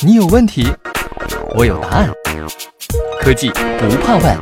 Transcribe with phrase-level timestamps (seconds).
[0.00, 0.66] 你有问题，
[1.56, 2.10] 我有答案。
[3.20, 4.38] 科技不怕问。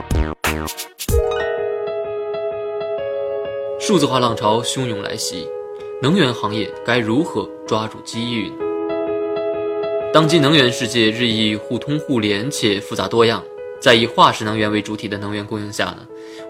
[3.81, 5.49] 数字化浪潮汹涌来袭，
[6.02, 8.52] 能源行业该如何抓住机遇？
[10.12, 13.43] 当今能源世界日益互通互联且复杂多样，
[13.80, 15.98] 在以化石能源为主体的能源供应下呢，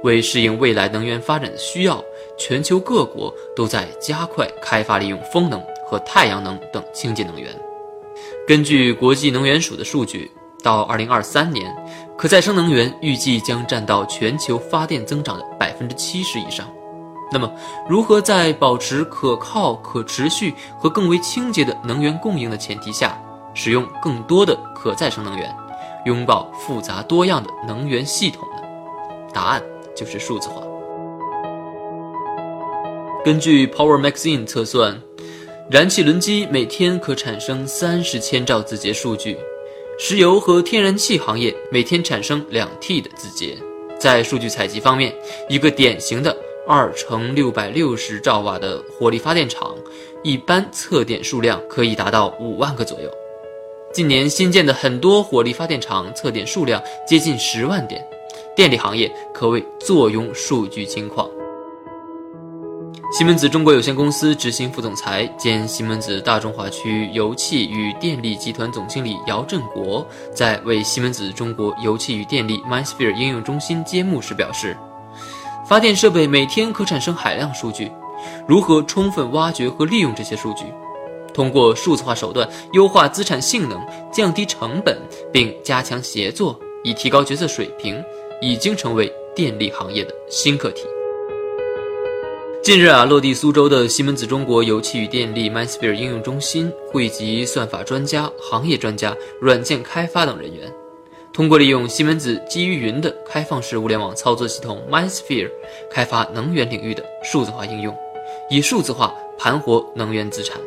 [0.02, 2.02] 为适应未来能源发展的需要，
[2.38, 7.50] 全球各国都在加快开发利用风能和太阳能等清洁能源。
[8.46, 10.30] 根据国际能源署的数据，
[10.62, 11.74] 到二零二三年，
[12.16, 16.66] 可再生能源预计将占到全球发电增长的百分之七十以上。
[17.30, 17.50] 那么，
[17.88, 23.20] 如何在保持可靠、可持续和更为清洁的能源供应的前提下，
[23.52, 25.54] 使用更多的可再生能源，
[26.04, 28.62] 拥抱复杂多样的能源系统呢？
[29.34, 29.62] 答案
[29.94, 30.62] 就是数字化。
[33.24, 35.02] 根据 Power Magazine 测算。
[35.68, 39.36] 燃气轮机每天可产生三十千兆字节数据，
[39.98, 43.58] 石油和天然气行业每天产生两 T 的字节。
[43.98, 45.12] 在数据采集方面，
[45.48, 46.36] 一个典型的
[46.68, 49.74] 二乘六百六十兆瓦的火力发电厂，
[50.22, 53.10] 一般测点数量可以达到五万个左右。
[53.92, 58.00] 近年新建的很多火力发电厂测点数量接近十万点，
[58.54, 61.28] 电力行业可谓坐拥数据金矿。
[63.16, 74.76] 西门子中国有限公司执行副总裁兼西门子大中华区油气与电力集团总经理姚振国在为西门子中国油气与电力 MindSphere 应用中心揭幕时表示
[75.66, 77.90] ：“发电设备每天可产生海量数据，
[78.46, 80.64] 如何充分挖掘和利用这些数据，
[81.32, 83.80] 通过数字化手段优化资产性能、
[84.12, 84.94] 降低成本，
[85.32, 87.98] 并加强协作，以提高决策水平，
[88.42, 90.82] 已经成为电力行业的新课题。”
[92.66, 100.68] 近日啊，落地苏州的西门子中国油气与电力 MindSphere 应用中心，汇集算法专家、行业专家、软件开发等人员，
[101.32, 105.48] 通过利用西门子基于云的开放式物联网操作系统 MindSphere，
[105.92, 107.96] 开发能源领域的数字化应用，
[108.50, 110.60] 以数字化盘活能源资产。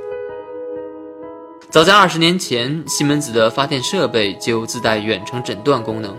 [1.70, 6.16] 早在二十年前，西门子的发电设备就自带远程诊断功能，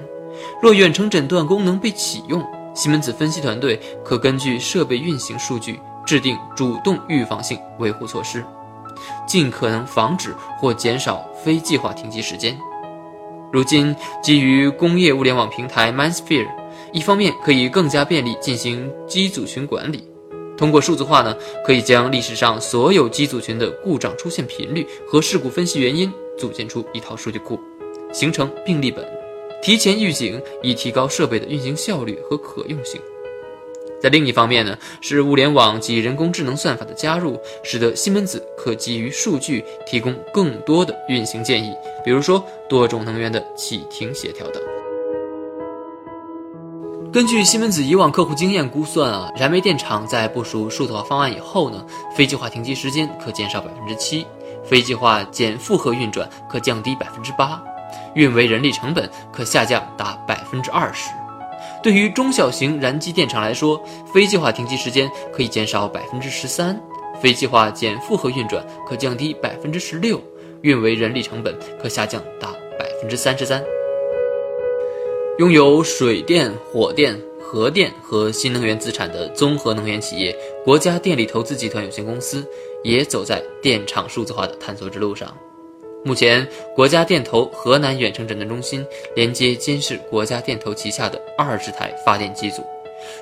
[0.60, 2.44] 若远程诊断功能被启用。
[2.74, 8.44] 西门子分析团队可根据设备运行数据制定主动预防性维护措施，
[9.26, 12.58] 尽可能防止或减少非计划停机时间。
[13.52, 16.48] 如今，基于工业物联网平台 MindSphere，
[16.92, 20.08] 一方面可以更加便利进行机组群管理，
[20.56, 27.58] 通过数字化呢，可以将历史上所有机组群的故障出现频率和事故分析原因组建出一套数据库，
[28.12, 29.19] 形成病历本。
[29.62, 33.00] 提前预警，以提高设备的运行效率和可用性。
[34.02, 44.62] 在另一方面呢，是物联网及人工智能算法的加入，使得西门子可基于数据提供更多的运行建议，比如说多种能源的启停协调等。
[47.12, 51.84] 根据西门子以往客户经验估算啊，燃煤电厂在部署数字化方案以后呢，
[52.16, 54.24] 非计划停机时间可减少百分之七，
[54.64, 57.62] 非计划减负荷运转可降低百分之八。
[58.14, 61.10] 运维人力成本可下降达百分之二十。
[61.82, 63.82] 对于中小型燃机电厂来说，
[64.12, 66.78] 非计划停机时间可以减少百分之十三，
[67.20, 70.20] 非计划减负荷运转可降低百分之十六，
[70.62, 72.48] 运维人力成本可下降达
[72.78, 73.62] 百分之三十三。
[75.38, 82.46] 拥有水电、火电、核电和新能源资产的综合能源企业国家电力投资集团有限公司，
[82.82, 85.34] 也走在电厂数字化的探索之路上。
[86.02, 88.84] 目前，国家电投河南远程诊断中心
[89.14, 92.62] 连接监视国家电投旗下的二十台发电机组，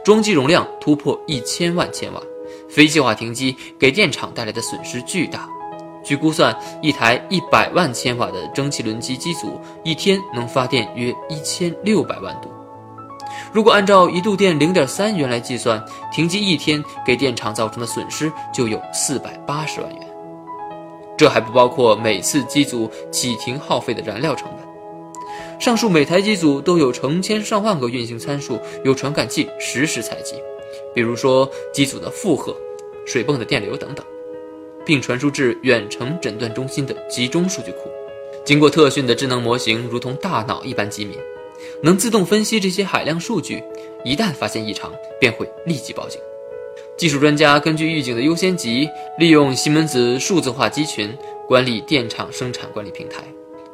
[0.04, 2.22] 装机容量突破一千万千瓦。
[2.70, 5.48] 非计划停机给电厂带来的损失巨大。
[6.04, 12.48] 据估算，一台一百万千瓦的蒸汽轮机机组一天能发电约一千六百万度。
[13.52, 20.07] 如果按照一度电零点三元来计算，停机一天给电厂造成的损失就有四百八十万元。
[21.18, 25.60] 这还不包括每次机组启停耗费的燃料成本。
[25.60, 30.36] 上述每台机组都有成千上万个运行参数，由传感器实时采集，
[30.94, 32.56] 比如说机组的负荷、
[33.04, 34.06] 水泵的电流等等，
[34.86, 37.90] 并传输至远程诊断中心的集中数据库。
[38.44, 41.18] 经过特训的智能模型如同大脑一般机敏，
[41.82, 43.60] 能自动分析这些海量数据，
[44.04, 46.20] 一旦发现异常，便会立即报警。
[46.98, 51.16] 技术专家根据预警的优先级，利用西门子数字化机群
[51.46, 53.22] 管理电厂生产管理平台，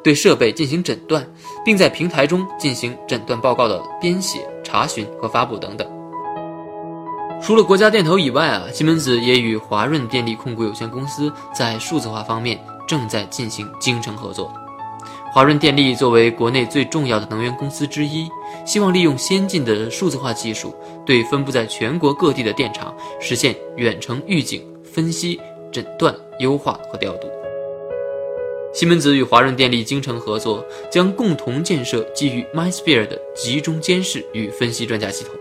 [0.03, 1.27] 对设备进行诊断，
[1.65, 5.87] 并在平台中进行诊断报告的编写、查询和发布等等。
[7.41, 14.53] 除了国家电投以外啊，西门子也与华润电力控股有限公司在数字化方面正在进行精诚合作。
[15.35, 18.25] 华润电力作为国内最重要的能源公司之一，
[18.65, 20.73] 希望利用先进的数字化技术，
[21.05, 25.37] 对分布在全国各地的电厂实现远程预警、分析、
[25.73, 27.27] 诊断、优化和调度。
[28.73, 35.35] 西门子与华润电力精诚合作，将共同建设基于 MySphere 的集中监视与分析专家系统。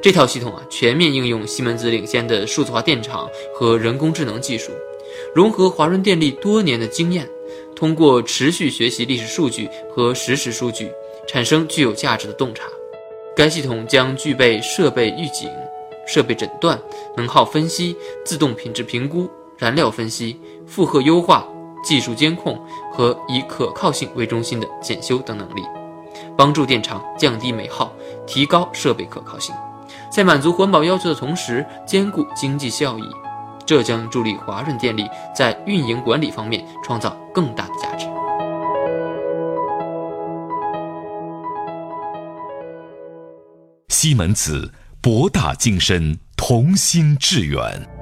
[0.00, 4.70] 这套系统啊，全面应用西门子领先的数字化电厂和人工智能技术，
[5.34, 7.28] 融合华润电力多年的经验。
[7.78, 10.90] 通过持续学习历史数据和实时数据，
[11.28, 12.64] 产生具有价值的洞察。
[13.36, 15.48] 该系统将具备设备预警、
[16.04, 16.76] 设备诊断、
[17.16, 21.46] 能耗分析、自动品质评估、燃料分析、负荷优化、
[21.84, 22.60] 技术监控
[22.92, 25.62] 和以可靠性为中心的检修等能力，
[26.36, 27.92] 帮助电厂降低煤耗，
[28.26, 29.54] 提高设备可靠性，
[30.10, 33.04] 在满足环保要求的同时兼顾经济效益。
[33.68, 35.06] 这将助力华润电力
[35.36, 38.06] 在运营管理方面创造更大的价值。
[43.90, 44.72] 西门子，
[45.02, 47.97] 博大精深，同心致远。